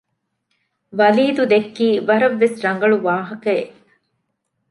[0.99, 3.75] ވަލީދު ދެއްކީ ވަރަށް ވެސް ރަނގަޅު ވާހަކައެއް